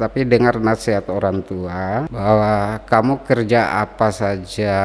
[0.00, 4.78] tapi dengar nasihat orang tua bahwa kamu kerja apa saja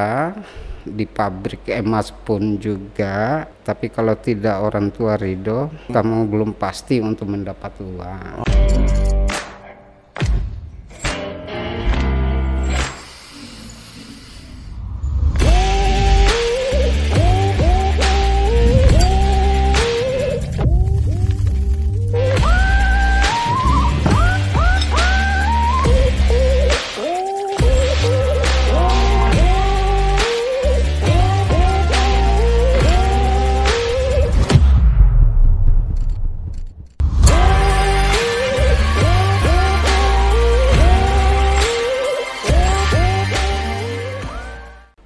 [0.85, 3.47] di pabrik emas pun juga.
[3.65, 8.44] Tapi kalau tidak orang tua ridho kamu belum pasti untuk mendapat uang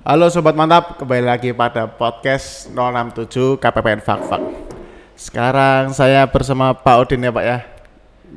[0.09, 4.41] Halo sobat mantap, kembali lagi pada podcast 067 KPPN Fak Fak.
[5.13, 7.58] Sekarang saya bersama Pak Udin ya Pak ya.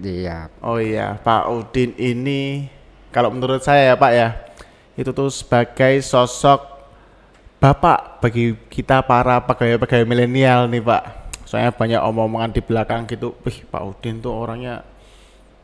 [0.05, 2.69] iya Oh iya, Pak Udin ini
[3.09, 4.37] kalau menurut saya ya Pak ya,
[5.01, 6.61] itu tuh sebagai sosok
[7.57, 11.33] bapak bagi kita para pegawai-pegawai milenial nih Pak.
[11.49, 14.85] Soalnya banyak omong-omongan di belakang gitu, wih Pak Udin tuh orangnya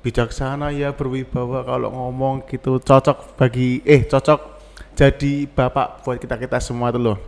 [0.00, 4.57] bijaksana ya berwibawa kalau ngomong gitu cocok bagi eh cocok
[4.98, 7.18] jadi bapak buat kita kita semua tuh loh.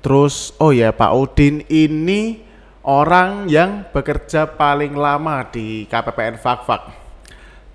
[0.00, 2.40] Terus oh ya Pak Udin ini
[2.80, 6.88] orang yang bekerja paling lama di KPPN Fakfak.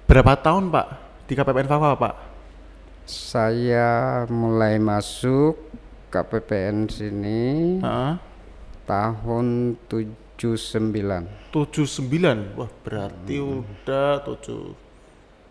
[0.10, 0.88] Berapa tahun Pak
[1.30, 2.16] di KPPN Fakfak Pak?
[3.10, 5.58] saya mulai masuk
[6.14, 7.82] KPPN sini
[8.86, 10.38] tahun 79
[11.50, 12.54] 79.
[12.54, 14.89] Wah, berarti udah 7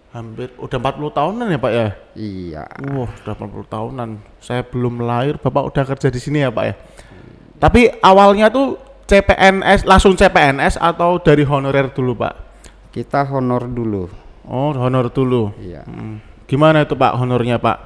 [0.08, 1.88] hampir udah 40 tahunan ya Pak ya?
[2.16, 2.64] iya
[2.96, 4.08] Wah, udah 40 tahunan.
[4.40, 6.74] Saya belum lahir, Bapak udah kerja di sini ya, Pak ya.
[7.58, 12.34] Tapi awalnya tuh CPNS langsung CPNS atau dari honorer dulu, Pak?
[12.88, 14.08] kita honor dulu
[14.48, 15.52] Oh, honor dulu.
[15.60, 16.24] iya Hmm.
[16.48, 17.76] Gimana itu, Pak, honornya, Pak?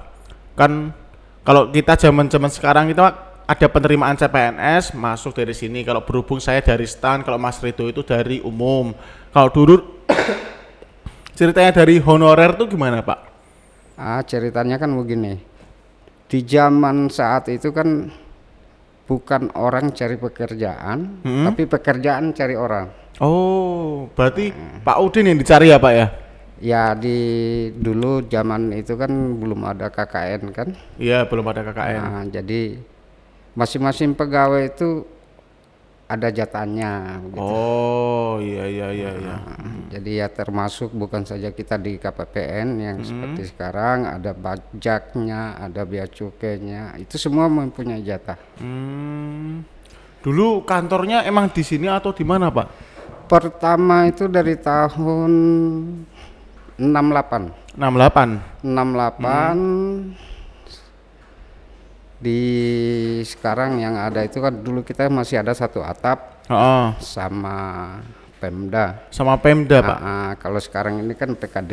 [0.54, 0.94] Kan
[1.42, 3.14] kalau kita zaman-zaman sekarang Pak,
[3.50, 5.82] ada penerimaan CPNS masuk dari sini.
[5.82, 8.94] Kalau berhubung saya dari stan, kalau Mas Rido itu dari umum.
[9.34, 10.06] Kalau dulu
[11.32, 13.18] ceritanya dari honorer tuh gimana, Pak?
[13.96, 15.38] Ah, ceritanya kan begini.
[16.26, 18.08] Di zaman saat itu kan
[19.04, 21.44] bukan orang cari pekerjaan, Hmm.
[21.44, 22.88] tapi pekerjaan cari orang.
[23.20, 24.48] Oh, berarti
[24.80, 26.06] Pak Udin yang dicari ya, Pak ya?
[26.62, 27.18] Ya di
[27.74, 30.68] dulu zaman itu kan belum ada KKN kan.
[30.96, 32.00] Iya, belum ada KKN.
[32.00, 32.78] Nah, jadi
[33.52, 35.04] masing-masing pegawai itu
[36.12, 37.20] ada jatahnya.
[37.24, 37.40] begitu.
[37.40, 39.36] Oh, iya iya iya iya.
[39.40, 45.84] Nah, Jadi ya termasuk bukan saja kita di KPPN yang seperti sekarang ada pajaknya, ada
[45.88, 48.36] bea cukainya, itu semua mempunyai jatah.
[48.60, 49.64] Hmm.
[50.22, 52.68] Dulu kantornya emang di sini atau di mana, Pak?
[53.26, 55.32] Pertama itu dari tahun
[56.78, 57.76] 68.
[57.76, 58.64] 68.
[58.64, 60.31] 68
[62.22, 62.40] di
[63.26, 66.94] sekarang yang ada itu kan dulu kita masih ada satu atap Heeh.
[67.02, 67.98] sama
[68.38, 69.06] Pemda.
[69.10, 69.98] Sama Pemda, Pak.
[69.98, 71.72] Ah, ah, kalau sekarang ini kan PKD.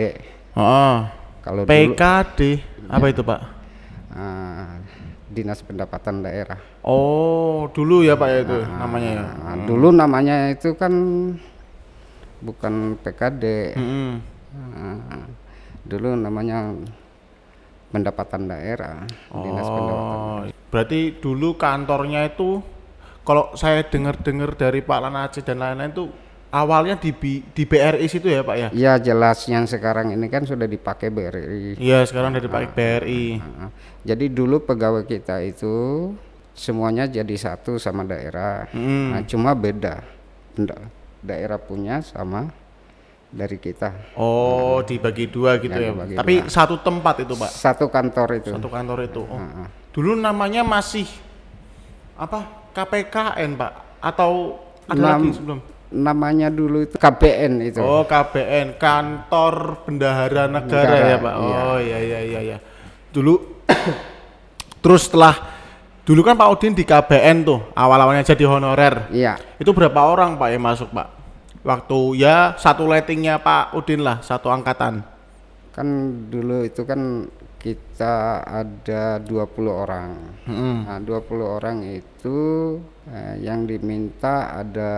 [0.57, 0.97] Heeh.
[1.45, 2.61] Kalau dulu PKD.
[2.89, 3.41] Apa itu, Pak?
[4.13, 4.77] ah,
[5.29, 6.57] Dinas Pendapatan Daerah.
[6.81, 9.25] Oh, dulu ya, Pak ya itu namanya ya.
[9.45, 10.93] Ah, dulu namanya itu kan
[12.41, 13.77] bukan PKD.
[13.77, 14.11] Mm-mm.
[14.73, 15.25] Ah,
[15.85, 16.73] dulu namanya
[17.89, 19.05] pendapatan daerah.
[19.29, 20.17] Dinas Pendapatan.
[20.17, 20.39] Oh,
[20.69, 22.61] berarti dulu kantornya itu
[23.25, 26.05] kalau saya dengar-dengar dari Pak Lanace dan lain-lain itu
[26.49, 28.67] awalnya di B- di BRI situ ya, Pak ya?
[28.73, 31.77] Ya jelas yang sekarang ini kan sudah dipakai BRI.
[31.77, 33.25] Iya, sekarang dari Pak BRI.
[33.37, 33.69] Ah,
[34.01, 36.09] Jadi dulu pegawai kita itu
[36.57, 38.65] semuanya jadi satu sama daerah.
[38.73, 39.07] Mm.
[39.13, 40.01] Nah, cuma beda.
[40.57, 40.89] Da-
[41.19, 42.49] daerah punya sama
[43.29, 44.17] dari kita.
[44.17, 46.17] Oh, dibagi dua gitu Ya, ya.
[46.21, 47.49] Tapi satu tempat itu, Pak.
[47.53, 48.49] Satu kantor itu.
[48.49, 49.21] Satu kantor itu.
[49.21, 49.37] Oh.
[49.37, 49.67] Ah, ah.
[49.93, 51.05] Dulu namanya masih
[52.17, 52.69] apa?
[52.73, 53.71] KPKN, Pak?
[54.01, 55.59] Atau ada Nam- lagi sebelum?
[55.89, 57.81] Namanya dulu itu KPN itu.
[57.81, 61.33] Oh, KBN, Kantor Bendahara Negara, Negara, ya, Pak.
[61.33, 61.57] iya.
[61.65, 62.57] Oh, iya iya iya iya.
[63.09, 63.65] Dulu
[64.85, 65.33] terus setelah
[66.05, 69.09] dulu kan Pak Udin di KBN tuh, awal-awalnya jadi honorer.
[69.09, 69.41] Iya.
[69.57, 71.18] Itu berapa orang, Pak, yang masuk, Pak?
[71.59, 75.03] Waktu ya satu lettingnya Pak Udin lah, satu angkatan.
[75.75, 75.87] Kan
[76.31, 77.27] dulu itu kan
[77.59, 80.15] kita ada 20 orang.
[80.47, 80.87] Mm-mm.
[80.87, 82.39] Nah, 20 orang itu
[83.11, 84.95] eh, yang diminta ada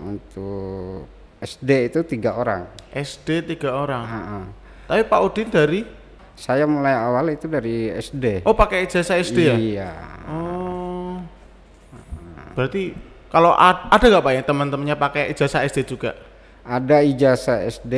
[0.00, 1.04] untuk
[1.44, 2.64] SD itu tiga orang.
[2.96, 4.02] SD tiga orang.
[4.02, 4.44] Ah, ah.
[4.88, 5.82] Tapi Pak Udin dari
[6.38, 8.46] Saya mulai awal itu dari SD.
[8.46, 9.56] Oh, pakai ijazah SD ya?
[9.58, 9.90] Iya.
[10.30, 11.18] Oh.
[12.54, 12.94] Berarti
[13.28, 16.16] kalau ad- ada nggak Pak ya teman-temannya pakai ijazah SD juga?
[16.62, 17.94] Ada ijazah SD,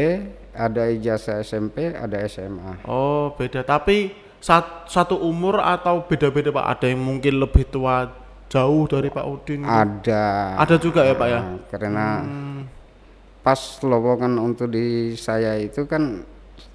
[0.51, 2.83] ada ijazah SMP, ada SMA.
[2.85, 3.63] Oh, beda.
[3.63, 6.67] Tapi sat- satu umur atau beda-beda Pak?
[6.79, 8.11] Ada yang mungkin lebih tua
[8.47, 9.63] jauh dari Pak Udin?
[9.63, 9.71] gitu?
[9.71, 10.25] Ada.
[10.59, 11.41] Ada juga ya Pak ya?
[11.41, 12.61] Nah, karena Hmm.
[13.41, 16.23] pas lowongan untuk di saya itu kan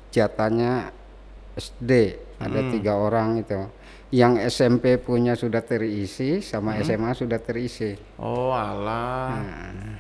[0.10, 0.92] jatahnya
[1.54, 1.92] SD
[2.38, 2.72] ada Hmm.
[2.72, 3.60] tiga orang itu.
[4.14, 6.46] Yang SMP punya sudah terisi, Hmm.
[6.46, 7.98] sama SMA sudah terisi.
[8.18, 9.42] Oh, alah.
[9.42, 9.98] Nah.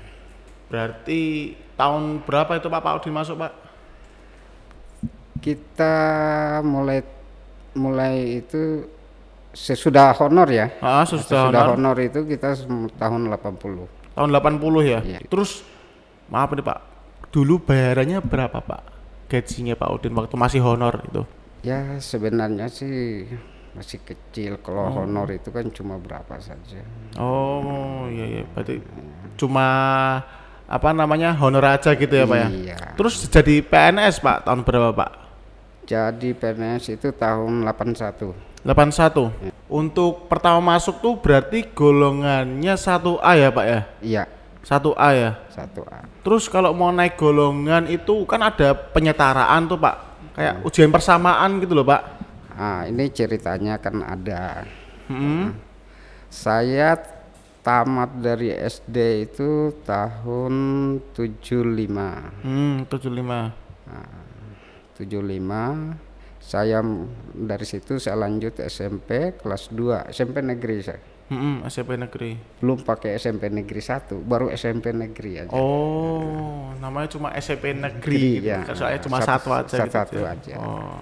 [0.66, 3.54] Berarti tahun berapa itu Pak Udin masuk Pak?
[5.38, 5.96] Kita
[6.63, 7.04] mulai
[7.75, 8.88] mulai itu
[9.52, 10.72] sesudah honor ya.
[10.80, 11.94] Ah, sudah Sesudah honor.
[11.94, 12.56] honor itu kita
[12.98, 13.86] tahun 80.
[14.16, 15.00] tahun 80 ya.
[15.04, 15.19] Iya.
[15.28, 15.62] Terus
[16.28, 16.80] maaf nih Pak,
[17.30, 18.81] dulu bayarannya berapa Pak?
[19.28, 21.22] Gajinya Pak Udin waktu masih honor itu?
[21.62, 23.25] Ya sebenarnya sih
[23.75, 24.57] masih kecil.
[24.63, 25.04] Kalau Oh.
[25.04, 26.81] honor itu kan cuma berapa saja.
[27.19, 28.44] Oh, iya iya.
[28.56, 28.80] Berarti
[29.36, 29.68] cuma
[30.66, 32.48] apa namanya honor aja gitu ya Pak ya?
[32.50, 32.77] Iya.
[32.95, 35.12] Terus jadi PNS Pak tahun berapa Pak?
[35.86, 38.33] Jadi PNS itu tahun 81.
[38.66, 39.30] 81.
[39.69, 43.80] Untuk pertama masuk tuh berarti golongannya 1A ya Pak ya?
[44.01, 44.24] Iya,
[44.66, 45.31] 1A ya.
[45.54, 46.10] 1A.
[46.25, 49.95] Terus kalau mau naik golongan itu kan ada penyetaraan tuh Pak.
[50.33, 52.14] Kayak ujian persamaan gitu loh Pak.
[52.56, 54.63] Ah, ini ceritanya kan ada.
[55.06, 55.54] Hmm.
[56.28, 56.96] Saya
[57.62, 59.50] tamat dari SD itu
[59.81, 60.54] tahun
[61.12, 62.31] 75.
[62.42, 63.52] Hmm, 75.
[64.96, 66.00] 75
[66.40, 66.80] saya
[67.34, 72.38] dari situ saya lanjut SMP kelas 2 SMP negeri saya Hmm, SMP negeri.
[72.62, 78.46] belum pakai SMP negeri 1 baru SMP negeri aja Oh, namanya cuma SMP negeri gitu.
[78.46, 78.62] Iya.
[78.72, 79.90] Soalnya cuma Satu- satu, aja gitu.
[79.92, 80.31] satu ya.
[80.31, 80.56] aja.
[80.56, 81.02] Oh.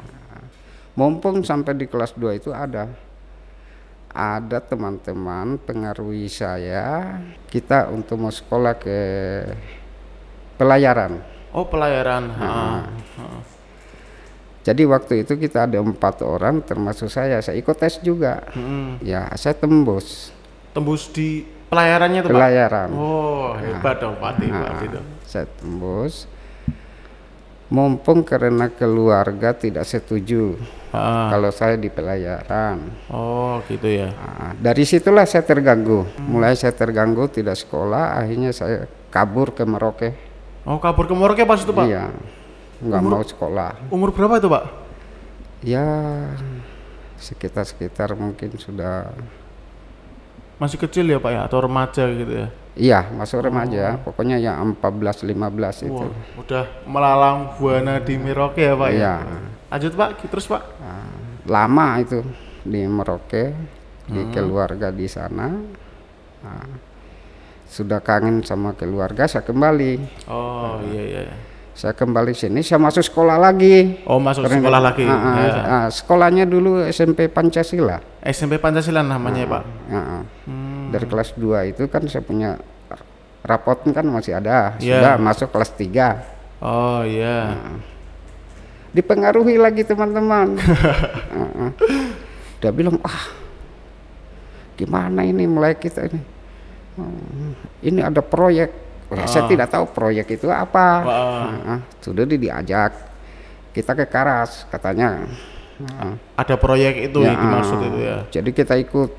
[0.93, 2.85] Mumpung sampai di kelas 2 itu ada
[4.09, 7.17] ada teman-teman pengaruhi saya
[7.47, 8.99] kita untuk mau sekolah ke
[10.55, 11.17] pelayaran
[11.49, 12.33] Oh, pelayaran.
[12.33, 12.49] Ha.
[13.13, 13.25] Ha.
[14.63, 18.97] jadi waktu itu kita ada empat orang termasuk saya saya ikut tes juga Hmm.
[18.99, 20.33] ya saya tembus
[20.73, 22.37] Tembus di pelayarannya tuh, Pak.
[22.37, 24.97] pelayaran Oh, hebat dong Pak Nah, itu.
[25.23, 26.25] saya tembus
[27.73, 30.53] mumpung karena keluarga tidak setuju
[30.93, 31.33] Ha.
[31.33, 32.77] kalau saya di pelayaran
[33.09, 34.13] Oh, gitu ya.
[34.13, 40.13] Nah, dari situlah saya terganggu mulai saya terganggu tidak sekolah akhirnya saya kabur ke Merauke
[40.63, 41.85] Oh, kabur ke Merauke pas itu, Pak.
[41.89, 42.13] iya
[42.77, 44.63] nggak mau sekolah Umur berapa itu, Pak?
[45.65, 45.81] ya
[47.17, 49.09] sekitar sekitar mungkin sudah
[50.63, 52.47] Masih kecil ya, Pak ya, atau remaja gitu ya.
[52.73, 56.05] iya masuk remaja pokoknya yang 14 15 itu
[56.39, 58.97] udah melalang buana di Merauke ya, Pak ya.
[58.97, 59.15] iya
[59.67, 60.09] Lanjut, Pak.
[60.25, 60.61] Terus, Pak.
[60.79, 61.09] Nah,
[61.43, 62.23] lama itu
[62.63, 63.51] di Merauke
[64.07, 65.51] di keluarga di sana
[66.43, 66.67] Nah,
[67.65, 71.21] sudah kangen sama keluarga saya kembali Oh, iya iya.
[71.27, 71.35] iya.
[71.73, 75.03] Saya kembali sini saya masuk sekolah lagi Oh, masuk Karena- sekolah lagi.
[75.03, 75.53] Ah, ah, Ya.
[75.59, 79.63] ah, sekolahnya dulu SMP Pancasila SMP Pancasila namanya, ya, Pak.
[79.89, 80.21] Ah, ah.
[80.45, 80.93] Hmm.
[80.93, 82.61] dari kelas 2 itu kan saya punya
[83.41, 85.01] rapot kan masih ada Iya.
[85.01, 86.07] sudah masuk kelas 3
[86.61, 87.57] Oh, iya.
[88.93, 91.69] dipengaruhi lagi teman-teman Heeh.
[92.61, 93.25] dia bilang wah
[94.73, 96.21] gimana ini mulai kita ini
[96.93, 98.69] Hmm, ini ada proyek
[99.15, 101.47] Wah, saya tidak tahu proyek itu apa Wah.
[101.47, 101.79] Heeh.
[101.99, 102.91] sudah di- diajak
[103.69, 105.25] kita ke Karas katanya
[105.75, 106.13] Heeh.
[106.35, 108.17] Ada proyek itu Ya, yang dimaksud itu ya.
[108.29, 109.09] jadi kita ikut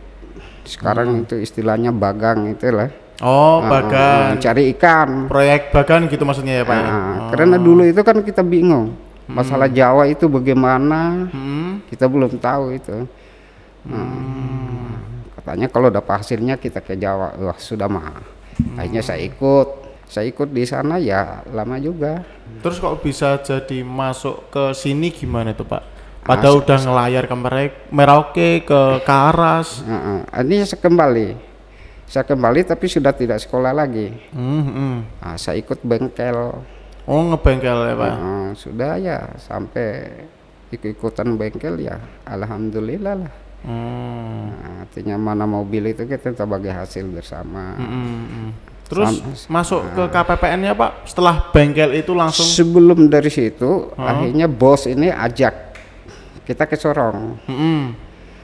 [0.65, 4.31] sekarang itu istilahnya bagang itu lah Oh, Heeh, bagan.
[4.39, 6.83] cari ikan Proyek bagan gitu maksudnya ya, Pak ya.
[6.85, 8.91] Nah, karena dulu itu kan kita bingung
[9.25, 11.79] masalah Jawa itu bagaimana Hmm.
[11.87, 13.07] kita belum tahu itu
[13.85, 14.97] Hmm.
[15.35, 18.17] katanya kalau dapat hasilnya kita ke Jawa wah sudah mah
[18.75, 19.69] akhirnya saya ikut
[20.09, 22.23] saya ikut di sana ya lama juga
[22.61, 25.83] Terus kok bisa jadi masuk ke sini gimana tuh, Pak?
[26.25, 27.37] Padahal udah ngelayar ke
[27.93, 29.85] Merauke, ke Karas.
[29.85, 30.25] Heeh.
[30.41, 31.29] ini saya kembali
[32.09, 34.97] saya kembali tapi sudah tidak sekolah lagi Hmm, hmm.
[35.21, 36.65] Nah, saya ikut bengkel
[37.05, 38.13] Oh, ngebengkel ya, Pak.
[38.17, 39.89] Heeh, sudah ya sampai
[40.73, 43.33] ikut-ikutan bengkel ya alhamdulillah lah
[43.65, 44.53] Hmm.
[44.61, 48.51] Nah, artinya mana mobil itu kita bagi hasil bersama Hmm, hmm, hmm.
[48.85, 51.07] Terus Sam- masuk ke KPPN-nya, Pak?
[51.07, 55.73] Setelah bengkel itu langsung sebelum dari situ akhirnya bos ini ajak
[56.43, 57.83] kita ke Sorong Hmm, hmm.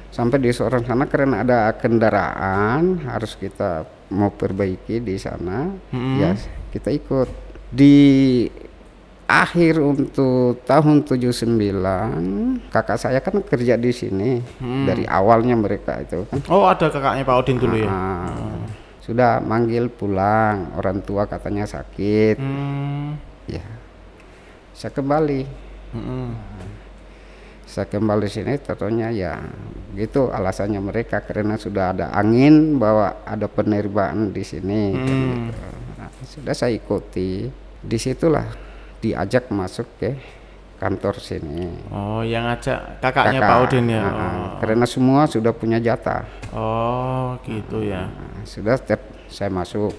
[0.08, 6.16] sampai di Sorong sana karena ada kendaraan harus kita mau perbaiki di sana Hmm.
[6.16, 6.32] ya
[6.70, 7.28] kita ikut
[7.68, 8.48] di
[9.26, 11.46] akhir untuk tahun 79
[12.66, 14.82] kakak saya kan kerja di sini Hmm.
[14.84, 17.86] dari awalnya mereka itu kan Oh, ada kakaknya Pak Odin dulu ya.
[17.86, 18.58] Ah,
[19.00, 23.16] sudah manggil pulang orang tua katanya sakit Hmm.
[23.48, 23.64] ya
[24.72, 25.40] saya kembali
[25.92, 26.28] Mm-mm.
[27.64, 29.38] saya kembali sini tentunya ya
[29.94, 34.98] gitu alasannya mereka karena sudah ada angin bahwa ada penerimaan di sini Hmm.
[34.98, 35.14] gitu.
[35.96, 37.46] Nah, sudah saya ikuti
[37.80, 38.46] di situlah
[39.00, 40.12] diajak masuk ke
[40.80, 43.50] kantor sini Oh, yang ngajak kakaknya Kakak.
[43.52, 44.00] Pak Udin ya.
[44.00, 44.32] Ah, ah.
[44.58, 48.08] karena semua sudah punya jatah Oh, gitu ya.
[48.08, 49.92] Nah, sudah setiap saya masuk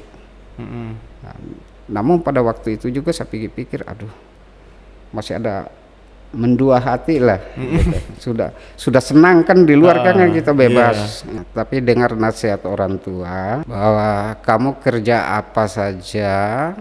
[0.58, 0.98] Mm-mm.
[1.22, 1.36] Nah,
[1.88, 4.10] namun pada waktu itu juga saya pikir-pikir aduh
[5.12, 5.70] masih ada
[6.32, 7.92] mendua hati lah gitu.
[8.32, 12.96] sudah sudah senang kan di luar kan Ah, kita bebas Nah, tapi dengar nasihat orang
[12.98, 14.10] tua bahwa
[14.40, 16.72] kamu kerja apa saja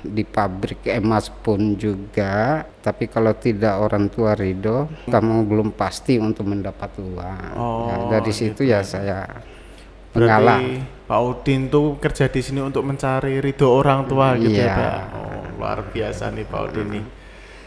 [0.00, 6.46] di pabrik emas pun juga tapi kalau tidak orang tua ridho kamu belum pasti untuk
[6.46, 9.26] mendapat uang Oh, Nah, dari situ ya saya
[10.08, 10.60] Berarti mengalah
[11.04, 14.74] Pak Udin tuh kerja di sini untuk mencari ridho orang tua gitu ya, Iya.
[14.74, 15.00] Pak.
[15.12, 17.04] Oh, luar biasa nih Pak Udin nih.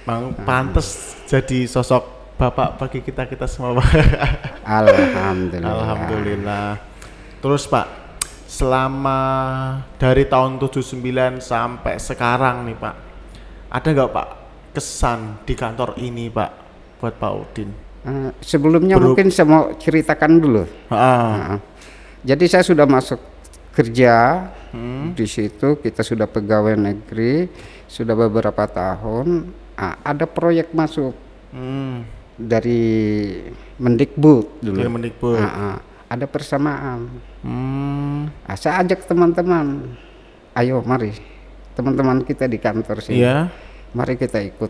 [0.01, 0.87] Bang pantes
[1.25, 3.89] jadi sosok bapak bagi kita-kita semua, Pak.
[4.65, 6.67] alhamdulillah Alhamdulillah.
[7.37, 7.85] Terus Pak,
[8.51, 9.19] selama
[9.95, 12.95] dari tahun 79 sampai sekarang nih Pak,
[13.71, 14.27] ada nggak Pak
[14.75, 16.51] kesan di kantor ini Pak
[16.99, 17.71] buat Pak Udin?
[18.03, 20.63] Eh, sebelumnya Bro- mungkin saya mau ceritakan dulu.
[20.91, 21.57] Ah, Nah,
[22.27, 23.23] jadi saya sudah masuk
[23.71, 27.47] kerja hmm, di situ, kita sudah pegawai negeri,
[27.87, 29.47] sudah beberapa tahun.
[29.79, 31.15] Ah, ada proyek masuk
[31.55, 32.03] hmm,
[32.35, 32.83] dari
[33.79, 34.75] Mendikbud dulu.
[34.75, 35.39] dari Mendikbud.
[35.39, 35.75] Ah, ah,
[36.11, 37.30] ada persamaan.
[37.41, 39.97] Hmm, Ah, saya ajak teman-teman,
[40.53, 41.15] ayo mari,
[41.73, 43.49] teman-teman kita di kantor sini, iya.
[43.91, 44.69] mari kita ikut.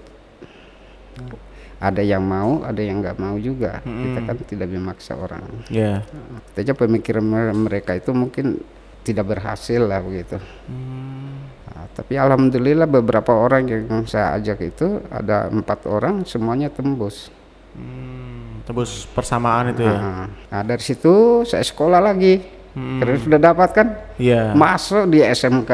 [1.82, 3.82] Ada yang mau, ada yang nggak mau juga.
[3.82, 5.42] Kita kan tidak memaksa orang.
[5.66, 6.06] Ya.
[6.54, 8.62] Saja pemikiran mer- mereka itu mungkin
[9.02, 10.38] tidak berhasil lah begitu.
[10.70, 17.34] Hmm, Nah, tapi alhamdulillah beberapa orang yang saya ajak itu ada empat orang semuanya tembus.
[17.74, 19.96] hmm, tembus persamaan itu ya.
[19.96, 22.61] Nah, nah, dari situ saya sekolah lagi.
[22.72, 23.00] Hmm.
[23.00, 24.52] Karena sudah dapat kan Iya.
[24.54, 25.72] masuk di SMK,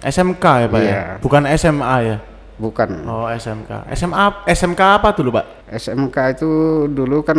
[0.00, 1.02] SMK ya Pak ya, Iya.
[1.20, 2.18] bukan SMA ya.
[2.56, 3.88] bukan Oh SMK.
[3.90, 5.68] SMA SMK apa dulu Pak?
[5.70, 6.50] SMK itu
[6.86, 7.38] dulu kan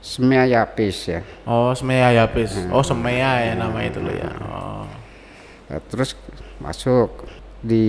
[0.00, 1.20] Semia Yapis ya.
[1.44, 2.56] Oh Semea Yapis.
[2.70, 4.30] Oh Semea ya nama itu loh ya.
[4.40, 4.84] Oh.
[5.66, 6.14] Nah, terus
[6.56, 7.26] masuk
[7.58, 7.84] di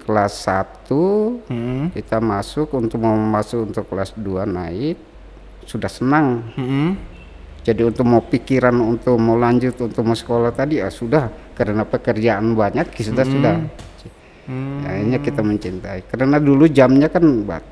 [0.00, 1.92] kelas 1 Hmm.
[1.92, 4.96] kita masuk untuk mau masuk untuk kelas 2 naik
[5.62, 6.96] sudah senang Hmm.
[7.60, 12.52] Jadi untuk mau pikiran untuk mau lanjut untuk mau sekolah tadi ya sudah karena pekerjaan
[12.52, 13.56] banyak kita sudah
[14.42, 14.82] Hmm.
[14.82, 17.62] akhirnya kita mencintai karena dulu jamnya kan ba-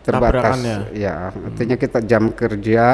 [0.00, 0.58] terbatas
[0.90, 2.86] ya artinya kita jam kerja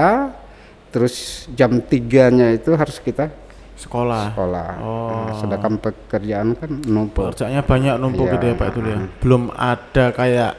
[0.87, 1.15] terus
[1.51, 3.31] jam tiganya itu harus kita
[3.77, 4.29] Sekolah.
[4.31, 5.09] sekolah Oh.
[5.09, 8.35] Nah, sedangkan pekerjaan kan numpuk Pekerjaannya banyak numpuk Iya.
[8.35, 8.97] gitu ya Pak itu ya.
[9.21, 10.53] Belum ada kayak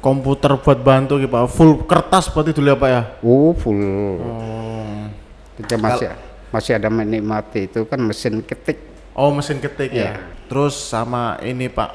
[0.00, 1.46] komputer buat bantu gitu Pak.
[1.52, 3.02] Full kertas buat itu ya Pak ya.
[3.20, 3.76] oh full
[4.20, 5.06] Oh.
[5.60, 6.08] kita masih
[6.50, 9.96] masih ada menikmati itu kan mesin ketik Oh mesin ketik ya.
[9.96, 10.12] Iya.
[10.48, 11.90] Terus sama ini Pak.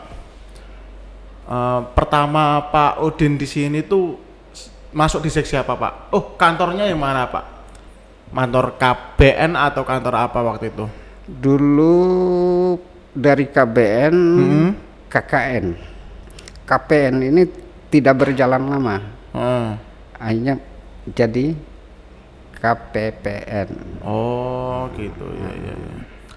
[1.46, 4.18] Eh, pertama Pak Udin di sini tuh
[4.92, 5.94] masuk di seksi apa Pak?
[6.14, 7.46] Oh kantornya yang mana Pak?
[8.30, 10.86] Kantor KBN atau kantor apa waktu itu?
[11.26, 12.78] dulu
[13.10, 14.70] dari KBN Hmm.
[15.10, 15.66] KKN
[16.62, 17.42] KPN ini
[17.96, 18.96] tidak berjalan lama
[19.32, 19.76] Hmm.
[20.16, 20.60] akhirnya
[21.12, 21.56] jadi
[22.56, 23.70] KPPN
[24.02, 25.74] Oh gitu ya ya.
[25.76, 25.92] ya.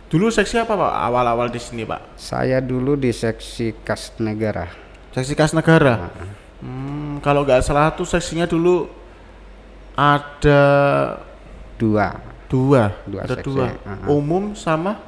[0.09, 0.93] Dulu seksi apa Pak?
[1.05, 2.17] Awal-awal di sini Pak?
[2.17, 4.67] saya dulu di seksi kas negara
[5.09, 6.11] Seksi kas negara.
[6.59, 8.87] Hmm, kalau nggak salah tuh seksinya dulu
[9.95, 10.63] ada
[11.75, 13.67] dua dua, Dua ada seksi, dua.
[13.73, 14.09] uh-uh.
[14.11, 14.99] Umum sama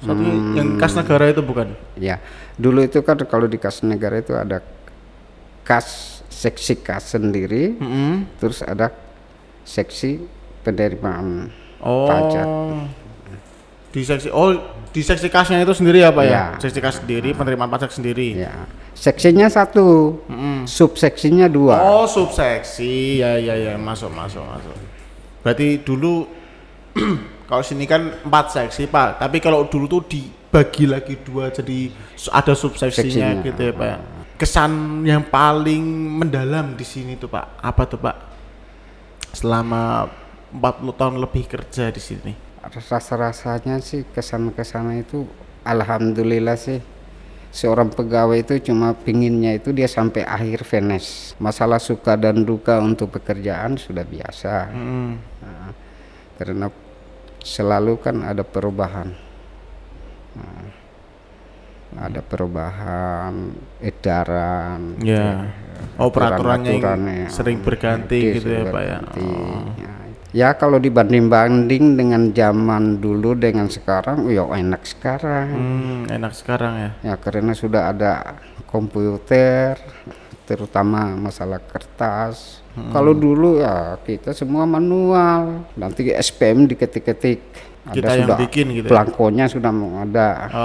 [0.00, 0.20] satu
[0.54, 1.72] yang kas negara itu bukan?
[1.96, 2.20] ya
[2.54, 4.60] dulu itu kan kalau di kas negara itu ada
[5.64, 5.86] kas
[6.28, 8.28] seksi kas sendiri Mm-mm.
[8.36, 8.92] terus ada
[9.64, 10.20] seksi
[10.60, 11.48] penerimaan
[11.80, 12.08] Oh.
[12.08, 12.48] Pajak.
[13.92, 14.56] Di seksi oh
[14.88, 16.30] di seksi kasnya itu sendiri ya Pak ya?
[16.32, 16.44] Iya.
[16.56, 18.40] Seksi kas sendiri, penerimaan pajak sendiri.
[18.40, 20.64] ya seksinya satu Mm-mm.
[20.64, 23.20] subseksinya dua Oh, subseksi.
[23.20, 24.72] Ya ya ya, masuk masuk masuk.
[25.44, 26.24] Berarti dulu
[27.52, 31.92] kalau sini kan empat seksi Pak, tapi kalau dulu tuh dibagi lagi dua jadi
[32.32, 33.04] ada subseksinya
[33.36, 33.44] Seksinya.
[33.44, 33.98] gitu ya Pak.
[34.34, 35.84] Kesan yang paling
[36.18, 38.16] mendalam di sini tuh Pak, apa tuh Pak?
[39.34, 40.10] Selama
[40.54, 42.34] 40 tahun lebih kerja di sini.
[42.64, 45.28] rasa-rasanya sih kesan-kesannya itu
[45.68, 46.80] alhamdulillah sih
[47.54, 53.14] seorang pegawai itu cuma pinginnya itu dia sampai akhir finish masalah suka dan duka untuk
[53.14, 55.12] pekerjaan sudah biasa Mm.
[55.44, 55.70] Nah,
[56.34, 56.66] karena
[57.44, 59.12] selalu kan ada perubahan
[61.96, 65.52] ada perubahan edaran Ya.
[65.94, 68.98] Oh, peraturannya yang sering berganti Iya, gitu ya, Pak ya.
[68.98, 69.30] berganti.
[69.78, 69.92] Ya,
[70.32, 76.90] ya kalau dibanding-banding dengan zaman dulu dengan sekarang ya enak sekarang Hmm, enak sekarang ya.
[77.02, 78.12] ya karena sudah ada
[78.66, 79.78] komputer
[80.44, 82.90] terutama masalah kertas Hmm.
[82.90, 87.38] kalau dulu ya kita semua manual nanti SPM diketik-ketik
[87.84, 88.90] ada Kita yang sudah bikin gitu ya?
[88.90, 90.64] belangkonya sudah mau ada Ah,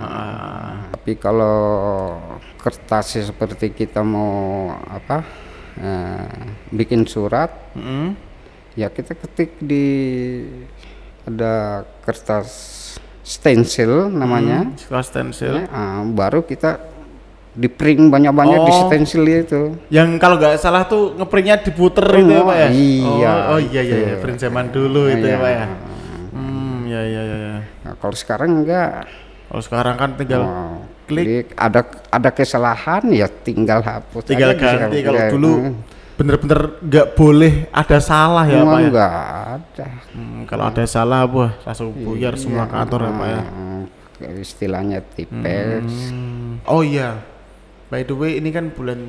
[0.00, 0.72] ah.
[0.90, 1.58] tapi kalau
[2.56, 4.32] kertasnya seperti kita mau
[4.82, 5.20] apa
[5.76, 6.28] eh,
[6.70, 8.16] bikin surat Mm-mm.
[8.72, 9.86] ya kita ketik di
[11.22, 12.48] ada kertas
[13.22, 15.54] stensil namanya Hmm, stensil.
[15.54, 16.90] Ya, ah, baru kita
[17.52, 18.80] di print banyak-banyak di Oh.
[18.82, 22.68] stensil itu Yang kalau nggak salah tuh ngeprintnya diputer itu ya Oh, pak ya?
[22.72, 24.16] iya, Oh, oh iya iya, iya.
[24.18, 25.38] print zaman dulu itu ya Iya.
[25.38, 25.62] pak ya?
[25.62, 25.91] Hmm, ya
[27.04, 27.36] ya ya.
[27.38, 27.54] ya.
[27.82, 29.06] Nah, kalau sekarang enggak
[29.44, 30.76] Kalau sekarang kan tinggal Wow.
[31.04, 31.24] klik.
[31.24, 34.98] Jadi ada ada kesalahan ya tinggal hapus tinggal aja ganti.
[35.00, 35.74] Kalau Ya, dulu hmm.
[36.12, 38.88] bener-bener nggak boleh ada salah ya Emang pak ya?
[38.88, 39.12] enggak
[39.50, 43.40] ada Hmm, kalau ada salah wah langsung buyar semua Iya, kantor ya pak ya?
[44.38, 46.62] istilahnya tipes Hmm.
[46.64, 47.18] Oh iya,
[47.88, 49.00] by the way ini kan bulan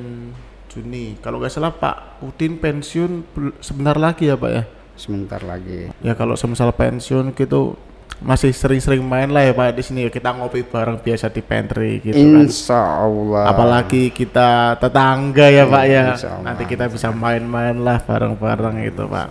[0.66, 1.14] Juni.
[1.20, 3.22] Kalau nggak salah Pak Udin pensiun
[3.60, 4.62] sebentar lagi ya Pak ya?
[4.94, 7.74] Sebentar lagi Ya kalau semisal pensiun gitu
[8.22, 10.00] masih sering-sering main lah ya Pak di sini.
[10.06, 12.46] Kita ngopi bareng biasa di pantry gitu kan.
[12.46, 16.04] Insya Allah Apalagi kita tetangga ya Pak ya.
[16.40, 19.28] Nanti kita bisa main-main lah bareng-bareng gitu Pak.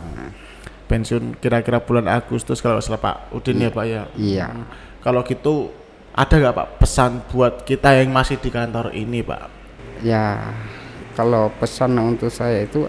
[0.92, 4.04] Pensiun kira-kira bulan Agustus kalau salah Pak Udin ya Pak ya.
[4.20, 4.52] iya
[5.00, 5.72] Kalau gitu
[6.14, 9.64] ada nggak Pak pesan buat kita yang masih di kantor ini Pak?
[10.04, 10.52] ya
[11.16, 12.84] kalau pesan untuk saya itu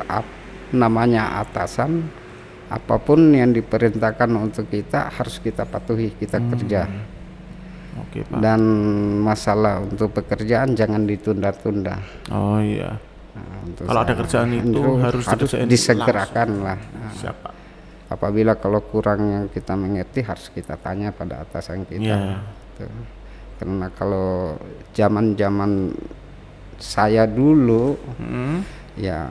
[0.75, 2.11] namanya atasan
[2.75, 6.50] apa pun yang diperintahkan untuk kita harus kita patuhi kita Hmm.
[6.50, 6.83] kerja
[7.97, 8.38] Oke Pak.
[8.40, 8.61] dan
[9.21, 12.99] masalah untuk pekerjaan jangan ditunda-tunda Oh iya.
[13.31, 17.51] Nah, untuk Kalau ada kerjaan itu harus dikerjain disegerakan lah Nah, Siapa?
[18.07, 22.42] apabila kalau kurang yang kita mengerti harus kita tanya pada atasan kita Iya.
[22.75, 22.90] Tuh.
[23.55, 24.59] karena kalau
[24.90, 25.94] zaman-zaman
[26.77, 28.66] saya dulu Hmm.
[28.96, 29.31] ya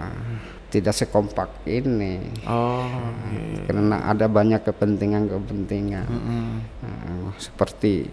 [0.73, 2.17] tidak sekompak ini
[2.49, 2.89] Oh
[3.29, 3.41] iya.
[3.53, 3.61] iya.
[3.63, 6.47] karena ada banyak kepentingan-kepentingan Mm-mm.
[6.81, 8.09] Nah, seperti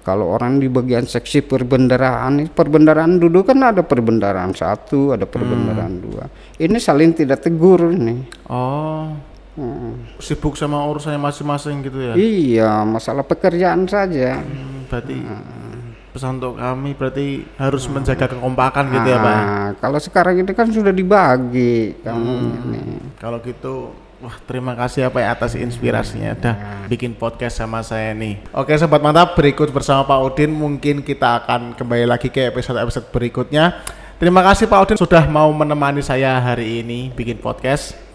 [0.00, 6.24] kalau orang di bagian seksi perbendaraan perbendaraan dulu kan ada perbendaraan satu ada perbendaraan dua
[6.56, 9.10] ini saling tidak tegur ini Oh
[9.50, 10.06] Hmm.
[10.16, 12.14] sibuk sama urusannya masing-masing gitu ya?
[12.14, 15.20] iya masalah pekerjaan saja Hmm, berarti
[16.10, 19.38] pesan untuk kami berarti harus menjaga kekompakan gitu ya Pak?
[19.38, 22.50] Ah, kalau sekarang ini kan sudah dibagi kamu Hmm.
[22.66, 22.82] ini
[23.16, 26.56] Kalau gitu, wah terima kasih apa ya atas inspirasinya dah
[26.90, 28.42] bikin podcast sama saya nih.
[28.50, 33.78] Oke sobat mantap, berikut bersama Pak Udin mungkin kita akan kembali lagi ke episode-episode berikutnya.
[34.18, 38.09] Terima kasih Pak Udin sudah mau menemani saya hari ini bikin podcast.